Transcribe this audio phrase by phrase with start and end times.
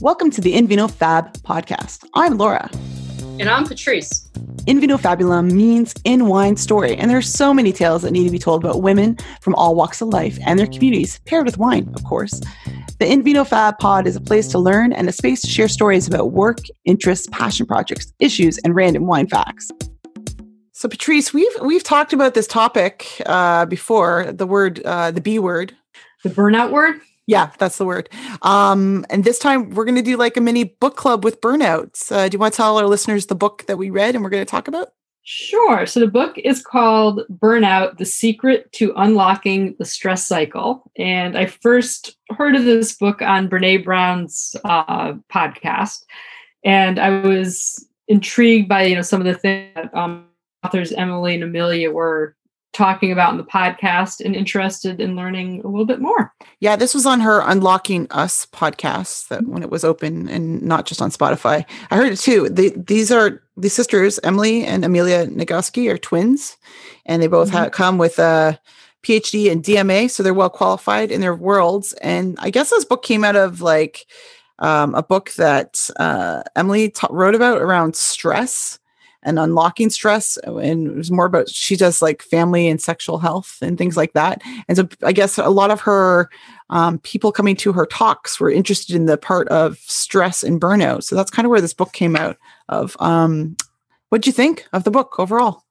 [0.00, 2.04] Welcome to the Invino Fab podcast.
[2.14, 2.70] I'm Laura.
[3.40, 4.28] And I'm Patrice.
[4.68, 8.30] Invino Fabulum means in wine story, and there are so many tales that need to
[8.30, 11.92] be told about women from all walks of life and their communities, paired with wine,
[11.96, 12.38] of course.
[13.00, 16.06] The Invino Fab pod is a place to learn and a space to share stories
[16.06, 19.68] about work, interests, passion projects, issues, and random wine facts.
[20.74, 24.30] So, Patrice, we've we've talked about this topic uh, before.
[24.30, 25.74] The word, uh, the B word,
[26.22, 27.00] the burnout word.
[27.28, 28.08] Yeah, that's the word.
[28.40, 32.10] Um, and this time we're going to do like a mini book club with burnouts.
[32.10, 34.30] Uh, do you want to tell our listeners the book that we read and we're
[34.30, 34.88] going to talk about?
[35.24, 35.84] Sure.
[35.84, 40.90] So the book is called Burnout The Secret to Unlocking the Stress Cycle.
[40.96, 45.98] And I first heard of this book on Brene Brown's uh, podcast.
[46.64, 50.28] And I was intrigued by you know some of the things that um,
[50.64, 52.37] authors Emily and Amelia were
[52.72, 56.32] talking about in the podcast and interested in learning a little bit more.
[56.60, 60.86] Yeah, this was on her Unlocking Us podcast that when it was open and not
[60.86, 61.64] just on Spotify.
[61.90, 62.48] I heard it too.
[62.48, 66.56] They, these are the sisters, Emily and Amelia Nagoski, are twins,
[67.06, 67.56] and they both mm-hmm.
[67.56, 68.58] have come with a
[69.02, 71.92] PhD and DMA, so they're well qualified in their worlds.
[71.94, 74.06] And I guess this book came out of like
[74.58, 78.77] um, a book that uh, Emily ta- wrote about around stress
[79.22, 83.58] and unlocking stress and it was more about she does like family and sexual health
[83.60, 84.42] and things like that.
[84.68, 86.30] And so i guess a lot of her
[86.70, 91.02] um, people coming to her talks were interested in the part of stress and burnout.
[91.02, 92.36] So that's kind of where this book came out
[92.68, 92.96] of.
[93.00, 93.56] Um,
[94.10, 95.64] what do you think of the book overall?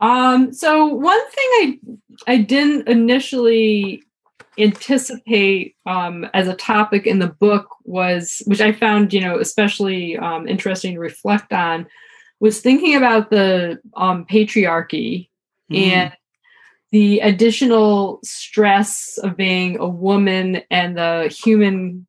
[0.00, 1.78] Um, so one thing i
[2.26, 4.02] i didn't initially
[4.58, 10.16] anticipate um, as a topic in the book was, which I found, you know, especially
[10.16, 11.86] um, interesting to reflect on,
[12.40, 15.28] was thinking about the um, patriarchy
[15.70, 15.78] mm.
[15.78, 16.12] and
[16.92, 22.06] the additional stress of being a woman and the human,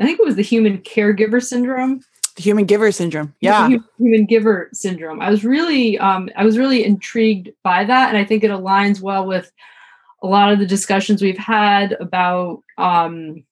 [0.00, 2.00] I think it was the human caregiver syndrome.
[2.36, 3.34] The human giver syndrome.
[3.40, 3.68] Yeah.
[3.68, 5.20] Human, human giver syndrome.
[5.20, 8.08] I was really, um, I was really intrigued by that.
[8.08, 9.52] And I think it aligns well with
[10.22, 13.44] a lot of the discussions we've had about um,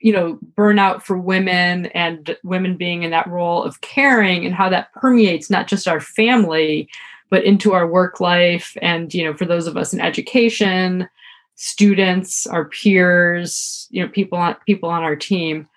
[0.00, 4.68] you know burnout for women and women being in that role of caring and how
[4.68, 6.88] that permeates not just our family
[7.30, 11.08] but into our work life and you know for those of us in education
[11.56, 15.68] students our peers you know people on people on our team.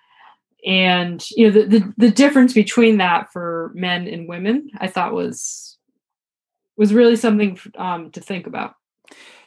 [0.64, 5.12] And you know the, the, the difference between that for men and women i thought
[5.12, 5.76] was
[6.76, 8.76] was really something um, to think about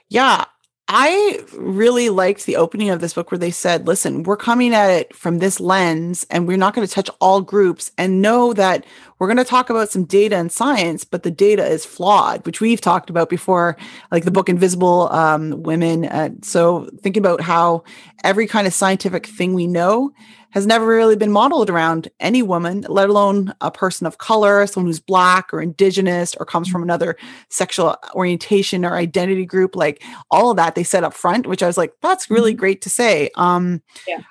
[0.09, 0.45] yeah,
[0.87, 4.91] I really liked the opening of this book where they said, listen, we're coming at
[4.91, 8.85] it from this lens and we're not going to touch all groups and know that
[9.19, 12.59] we're going to talk about some data and science, but the data is flawed, which
[12.59, 13.77] we've talked about before,
[14.11, 16.05] like the book Invisible um, Women.
[16.05, 17.83] Uh, so think about how
[18.23, 20.11] every kind of scientific thing we know
[20.51, 24.87] has never really been modeled around any woman, let alone a person of color, someone
[24.87, 27.17] who's black or indigenous or comes from another
[27.49, 29.75] sexual orientation or identity group.
[29.75, 30.01] Like
[30.31, 32.59] all of that they said up front, which I was like, that's really mm-hmm.
[32.59, 33.29] great to say.
[33.35, 34.21] Um, yeah.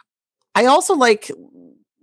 [0.55, 1.31] I also like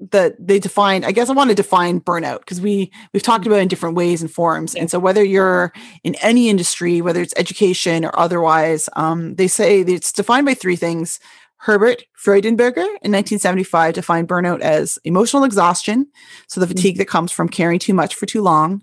[0.09, 3.57] that they define i guess i want to define burnout because we we've talked about
[3.57, 4.75] it in different ways and forms.
[4.75, 5.73] And so whether you're
[6.03, 10.75] in any industry whether it's education or otherwise um, they say it's defined by three
[10.75, 11.19] things.
[11.57, 16.07] Herbert Freudenberger in 1975 defined burnout as emotional exhaustion,
[16.47, 18.81] so the fatigue that comes from caring too much for too long,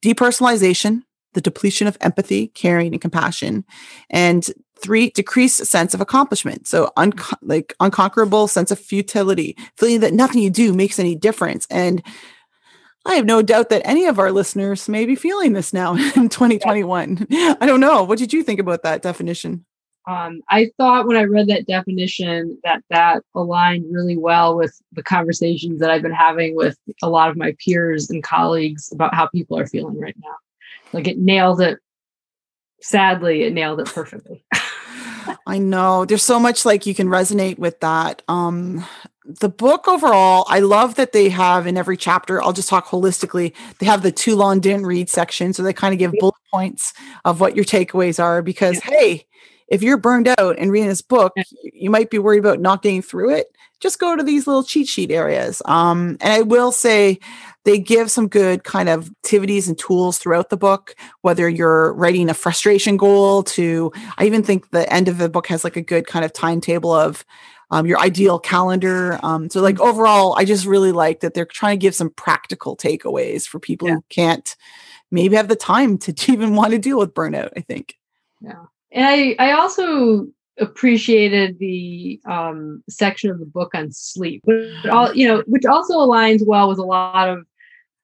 [0.00, 1.02] depersonalization,
[1.34, 3.64] the depletion of empathy, caring, and compassion,
[4.10, 4.48] and
[4.82, 6.66] three, decreased sense of accomplishment.
[6.66, 11.66] So, un- like unconquerable sense of futility, feeling that nothing you do makes any difference.
[11.70, 12.02] And
[13.06, 16.28] I have no doubt that any of our listeners may be feeling this now in
[16.28, 17.26] 2021.
[17.30, 18.02] I don't know.
[18.02, 19.64] What did you think about that definition?
[20.06, 25.02] um, I thought when I read that definition that that aligned really well with the
[25.02, 29.26] conversations that I've been having with a lot of my peers and colleagues about how
[29.28, 30.34] people are feeling right now.
[30.92, 31.78] Like it nailed it.
[32.80, 34.42] Sadly, it nailed it perfectly.
[35.46, 36.04] I know.
[36.04, 38.22] There's so much like you can resonate with that.
[38.28, 38.84] Um,
[39.24, 42.42] the book overall, I love that they have in every chapter.
[42.42, 43.54] I'll just talk holistically.
[43.78, 46.92] They have the too long didn't read section, so they kind of give bullet points
[47.24, 48.42] of what your takeaways are.
[48.42, 48.90] Because yeah.
[48.90, 49.26] hey,
[49.70, 51.32] if you're burned out and reading this book,
[51.62, 53.46] you might be worried about not getting through it.
[53.78, 55.62] Just go to these little cheat sheet areas.
[55.64, 57.20] Um, and I will say
[57.64, 62.28] they give some good kind of activities and tools throughout the book, whether you're writing
[62.28, 65.82] a frustration goal to, I even think the end of the book has like a
[65.82, 67.24] good kind of timetable of
[67.70, 69.20] um, your ideal calendar.
[69.22, 72.76] Um, so like overall, I just really like that they're trying to give some practical
[72.76, 73.94] takeaways for people yeah.
[73.94, 74.56] who can't
[75.12, 77.96] maybe have the time to even want to deal with burnout, I think.
[78.40, 80.26] Yeah and I I also
[80.58, 85.98] appreciated the um, section of the book on sleep, but all you know, which also
[85.98, 87.46] aligns well with a lot of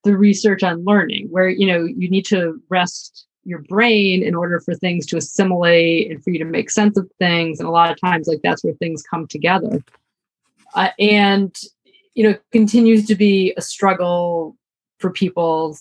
[0.03, 4.59] the research on learning, where you know you need to rest your brain in order
[4.59, 7.91] for things to assimilate and for you to make sense of things, and a lot
[7.91, 9.83] of times, like that's where things come together.
[10.73, 11.55] Uh, and
[12.15, 14.57] you know, continues to be a struggle
[14.99, 15.77] for people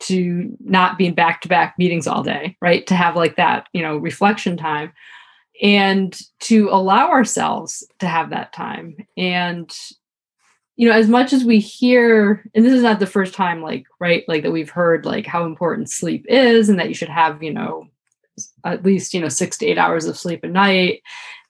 [0.00, 2.86] to not be in back-to-back meetings all day, right?
[2.86, 4.92] To have like that, you know, reflection time
[5.62, 9.70] and to allow ourselves to have that time and
[10.76, 13.84] you know as much as we hear and this is not the first time like
[13.98, 17.42] right like that we've heard like how important sleep is and that you should have
[17.42, 17.86] you know
[18.64, 21.02] at least you know 6 to 8 hours of sleep a night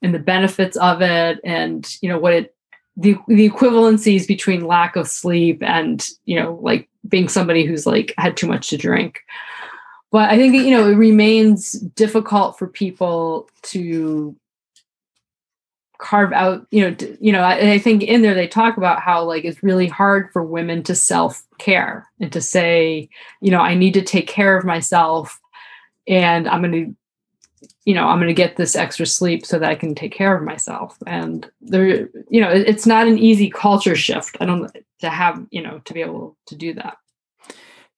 [0.03, 2.55] and the benefits of it and you know what it
[2.97, 8.15] the the equivalencies between lack of sleep and you know like being somebody who's like
[8.19, 9.21] had too much to drink.
[10.11, 14.37] But I think you know it remains difficult for people to
[15.99, 19.23] carve out you know you know I, I think in there they talk about how
[19.23, 23.09] like it's really hard for women to self care and to say
[23.43, 25.39] you know I need to take care of myself
[26.09, 26.97] and I'm going to
[27.85, 30.37] you know i'm going to get this extra sleep so that i can take care
[30.37, 35.09] of myself and there you know it's not an easy culture shift i don't to
[35.09, 36.97] have you know to be able to do that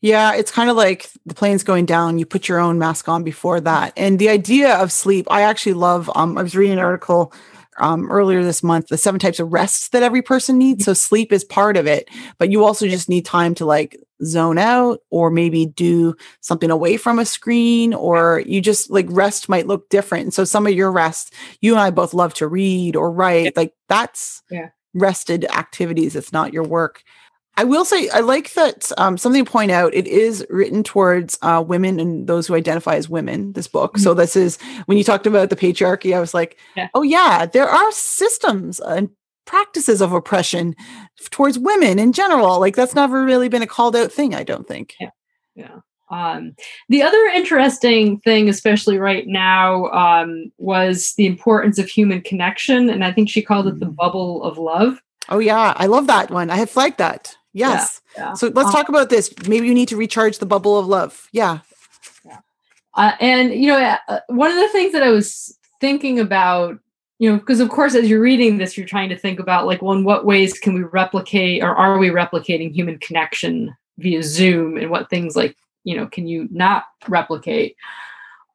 [0.02, 2.19] yeah, it's kind of like the plane's going down.
[2.19, 3.93] You put your own mask on before that.
[3.96, 6.11] And the idea of sleep, I actually love.
[6.17, 7.32] Um, I was reading an article
[7.78, 10.84] um, earlier this month, the seven types of rests that every person needs.
[10.84, 12.08] So sleep is part of it,
[12.38, 16.96] but you also just need time to like zone out or maybe do something away
[16.96, 20.24] from a screen or you just like rest might look different.
[20.24, 23.56] And so some of your rest, you and I both love to read or write.
[23.56, 24.68] Like that's yeah.
[24.94, 26.14] rested activities.
[26.14, 27.02] It's not your work.
[27.56, 29.94] I will say I like that um, something to point out.
[29.94, 33.52] It is written towards uh, women and those who identify as women.
[33.52, 33.94] This book.
[33.94, 34.02] Mm-hmm.
[34.02, 36.16] So this is when you talked about the patriarchy.
[36.16, 36.88] I was like, yeah.
[36.94, 39.10] oh yeah, there are systems and
[39.44, 40.75] practices of oppression
[41.31, 42.58] towards women in general.
[42.58, 44.34] Like that's never really been a called out thing.
[44.34, 44.94] I don't think.
[44.99, 45.10] Yeah.
[45.54, 45.78] Yeah.
[46.10, 46.54] Um,
[46.90, 53.02] the other interesting thing, especially right now, um, was the importance of human connection, and
[53.02, 53.96] I think she called it the mm.
[53.96, 55.00] bubble of love.
[55.31, 56.50] Oh yeah, I love that one.
[56.50, 57.34] I have flagged that.
[57.52, 58.00] Yes.
[58.16, 58.32] Yeah, yeah.
[58.34, 59.32] So let's um, talk about this.
[59.46, 61.28] Maybe you need to recharge the bubble of love.
[61.32, 61.58] Yeah.
[62.25, 62.38] Yeah.
[62.94, 66.78] Uh, and you know, uh, uh, one of the things that I was thinking about,
[67.19, 69.82] you know, because of course, as you're reading this, you're trying to think about like,
[69.82, 74.76] well, in what ways can we replicate, or are we replicating human connection via Zoom,
[74.76, 77.76] and what things like, you know, can you not replicate?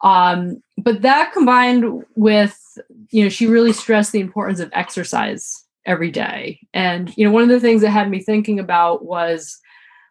[0.02, 2.78] Um, but that combined with,
[3.10, 6.60] you know, she really stressed the importance of exercise every day.
[6.74, 9.58] And, you know, one of the things that had me thinking about was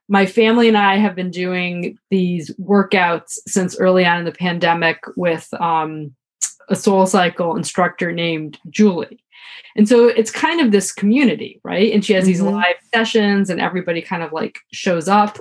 [0.09, 4.99] my family and I have been doing these workouts since early on in the pandemic
[5.17, 6.15] with um,
[6.69, 9.23] a soul cycle instructor named Julie.
[9.77, 11.93] And so it's kind of this community, right?
[11.93, 12.55] And she has these mm-hmm.
[12.55, 15.39] live sessions and everybody kind of like shows up.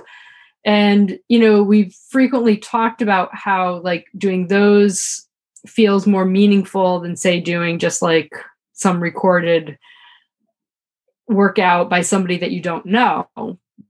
[0.64, 5.26] And, you know, we've frequently talked about how like doing those
[5.66, 8.32] feels more meaningful than, say, doing just like
[8.72, 9.78] some recorded
[11.28, 13.28] workout by somebody that you don't know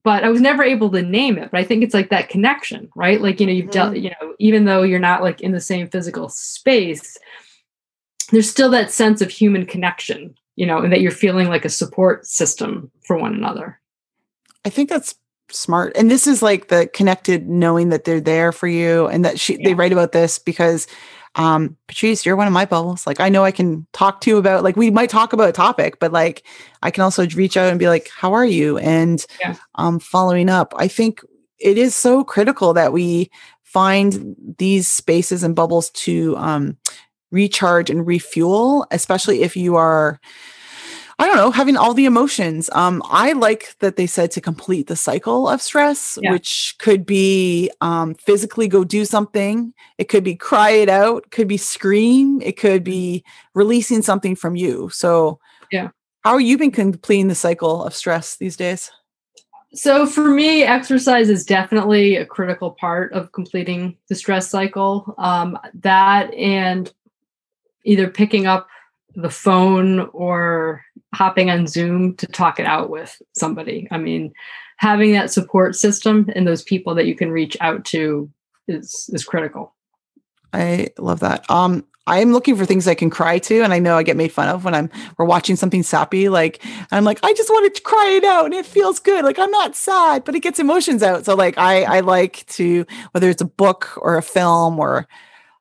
[0.02, 2.88] but i was never able to name it but i think it's like that connection
[2.96, 3.72] right like you know you've mm-hmm.
[3.72, 7.18] dealt you know even though you're not like in the same physical space
[8.30, 11.70] there's still that sense of human connection you know and that you're feeling like a
[11.70, 13.78] support system for one another
[14.64, 15.14] i think that's
[15.50, 19.38] smart and this is like the connected knowing that they're there for you and that
[19.38, 19.60] she yeah.
[19.64, 20.86] they write about this because
[21.36, 23.06] um, Patrice, you're one of my bubbles.
[23.06, 25.52] Like I know I can talk to you about like we might talk about a
[25.52, 26.42] topic, but like
[26.82, 28.78] I can also reach out and be like, how are you?
[28.78, 29.56] And yeah.
[29.74, 30.72] um following up.
[30.76, 31.20] I think
[31.58, 33.30] it is so critical that we
[33.62, 36.78] find these spaces and bubbles to um
[37.30, 40.18] recharge and refuel, especially if you are
[41.18, 42.68] I don't know, having all the emotions.
[42.72, 46.30] Um, I like that they said to complete the cycle of stress, yeah.
[46.30, 49.72] which could be um, physically go do something.
[49.96, 54.56] It could be cry it out, could be scream, it could be releasing something from
[54.56, 54.90] you.
[54.90, 55.40] So,
[55.72, 55.88] yeah.
[56.22, 58.90] How are you been completing the cycle of stress these days?
[59.72, 65.14] So for me, exercise is definitely a critical part of completing the stress cycle.
[65.18, 66.92] Um, that and
[67.84, 68.68] either picking up
[69.14, 70.82] the phone or
[71.16, 73.88] hopping on Zoom to talk it out with somebody.
[73.90, 74.34] I mean,
[74.76, 78.30] having that support system and those people that you can reach out to
[78.68, 79.74] is is critical.
[80.52, 81.50] I love that.
[81.50, 84.16] Um, I am looking for things I can cry to, and I know I get
[84.16, 86.28] made fun of when I'm we're watching something sappy.
[86.28, 89.24] Like I'm like, I just want to cry it out, and it feels good.
[89.24, 91.24] Like I'm not sad, but it gets emotions out.
[91.24, 95.08] So like I I like to whether it's a book or a film or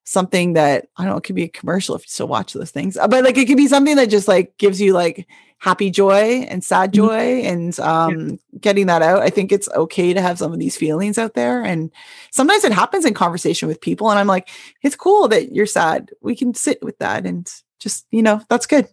[0.04, 2.72] something that I don't know, it could be a commercial if you still watch those
[2.72, 5.28] things, uh, but like it could be something that just like gives you like
[5.60, 7.08] happy joy and sad Mm-hmm.
[7.08, 9.22] joy and um getting that out.
[9.22, 11.64] I think it's okay to have some of these feelings out there.
[11.64, 11.92] And
[12.32, 14.10] sometimes it happens in conversation with people.
[14.10, 14.50] And I'm like,
[14.84, 16.12] it's cool that you're sad.
[16.22, 18.88] We can sit with that and just, you know, that's good.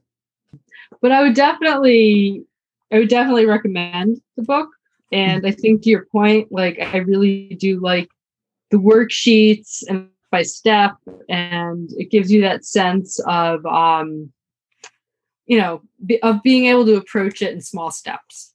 [1.00, 2.44] but I would definitely,
[2.92, 4.68] I would definitely recommend the book.
[5.10, 8.08] And I think to your point, like I really do like
[8.70, 10.92] the worksheets and by step,
[11.28, 14.32] and it gives you that sense of, um,
[15.52, 18.54] you know, be, of being able to approach it in small steps.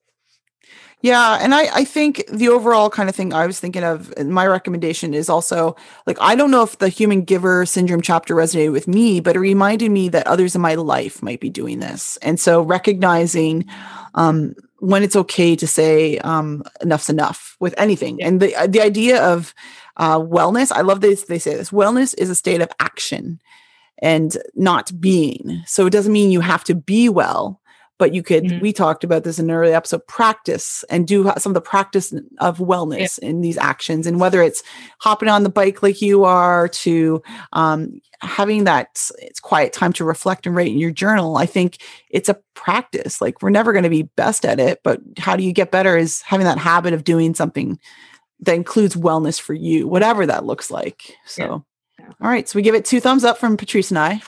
[1.02, 4.48] Yeah, and I I think the overall kind of thing I was thinking of my
[4.48, 5.76] recommendation is also
[6.08, 9.40] like I don't know if the human giver syndrome chapter resonated with me, but it
[9.40, 12.18] reminded me that others in my life might be doing this.
[12.24, 13.66] And so recognizing
[14.16, 18.18] um when it's okay to say um enough's enough with anything.
[18.18, 18.28] Yeah.
[18.30, 19.54] And the the idea of
[19.98, 21.70] uh wellness, I love this they say this.
[21.70, 23.40] Wellness is a state of action
[24.00, 25.62] and not being.
[25.66, 27.60] So it doesn't mean you have to be well,
[28.00, 28.62] but you could Mhm.
[28.62, 32.14] we talked about this in an early episode practice and do some of the practice
[32.40, 34.62] of wellness in these actions and whether it's
[35.00, 37.24] hopping on the bike like you are to
[37.54, 38.88] um, having that
[39.20, 41.78] it's quiet time to reflect and write in your journal i think
[42.12, 45.44] it's a practice like we're never going to be best at it but how do
[45.44, 47.80] you get better is having that habit of doing something
[48.40, 51.58] that includes wellness for you whatever that looks like so Yeah.
[52.22, 54.22] All right so we give it two thumbs up from patrice and i.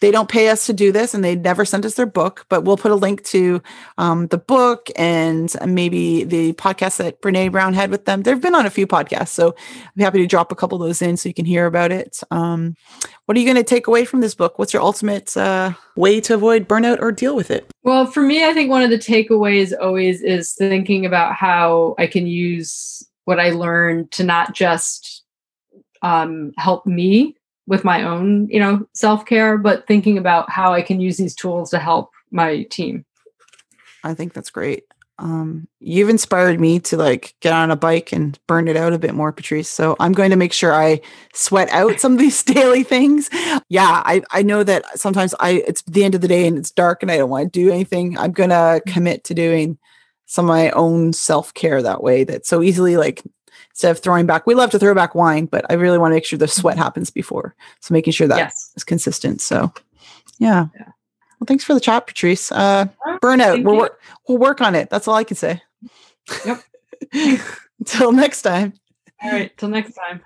[0.00, 2.62] They don't pay us to do this and they never sent us their book but
[2.62, 3.62] we'll put a link to
[3.98, 8.22] um, the book and maybe the podcast that brene brown had with them.
[8.22, 9.54] They've been on a few podcasts so
[9.84, 12.20] i'm happy to drop a couple of those in so you can hear about it.
[12.30, 12.76] Um,
[13.26, 14.58] what are you going to take away from this book?
[14.58, 17.70] What's your ultimate uh, way to avoid burnout or deal with it?
[17.82, 22.06] Well, for me, I think one of the takeaways always is thinking about how I
[22.06, 25.19] can use what I learned to not just
[26.02, 30.82] um, help me with my own, you know, self care, but thinking about how I
[30.82, 33.04] can use these tools to help my team.
[34.04, 34.84] i think that's great.
[35.18, 38.98] Um, you've inspired me to like get on a bike and burn it out a
[38.98, 40.98] bit more patrice so i'm going to make sure i
[41.34, 43.28] sweat out some of these daily things.
[43.68, 46.70] Yeah i i know that sometimes i it's the end of the day and it's
[46.70, 48.16] dark and i don't want to do anything.
[48.16, 49.78] I'm going to commit to doing
[50.24, 53.22] some of my own self-care that way that so easily like
[53.80, 56.14] instead of throwing back we love to throw back wine but i really want to
[56.14, 58.72] make sure the sweat happens before so making sure that yes.
[58.76, 59.72] is consistent so
[60.38, 60.84] yeah, Yeah.
[61.38, 63.80] well thanks for the chat patrice uh Oh, burnout we'll, you.
[63.80, 65.62] wor- we'll work on it that's all i can say
[66.44, 66.62] Yep.
[67.78, 68.74] until next time
[69.22, 69.56] All right.
[69.58, 70.20] Till next time.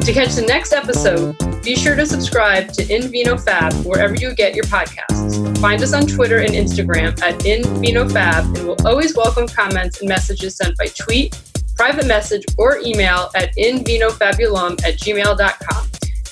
[0.00, 4.34] To catch the next episode, be sure to subscribe to In Vino Fab wherever you
[4.34, 5.56] get your podcasts.
[5.58, 10.00] Find us on Twitter and Instagram at In Vino Fab, and we'll always welcome comments
[10.00, 11.40] and messages sent by tweet,
[11.76, 15.88] private message, or email at invinofabulum at gmail.com.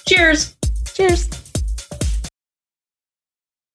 [0.07, 0.57] Cheers!
[0.95, 1.42] cheers